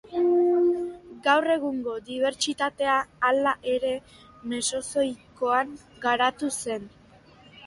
Gaur 1.25 1.47
egungo 1.55 1.93
dibertsitatea, 2.07 2.95
hala 3.29 3.53
ere, 3.75 3.93
Mesozoikoan 4.55 5.77
garatu 6.09 6.51
zen. 6.59 6.91